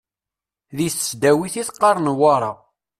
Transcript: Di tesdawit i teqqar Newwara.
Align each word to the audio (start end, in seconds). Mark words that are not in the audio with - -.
Di 0.75 0.87
tesdawit 0.93 1.55
i 1.61 1.63
teqqar 1.67 1.97
Newwara. 2.01 2.51